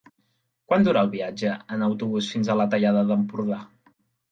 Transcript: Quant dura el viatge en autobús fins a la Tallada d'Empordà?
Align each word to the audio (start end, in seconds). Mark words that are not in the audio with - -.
Quant 0.71 0.87
dura 0.87 1.03
el 1.07 1.11
viatge 1.11 1.51
en 1.77 1.85
autobús 1.89 2.31
fins 2.33 2.51
a 2.51 2.57
la 2.63 2.69
Tallada 2.73 3.07
d'Empordà? 3.13 3.63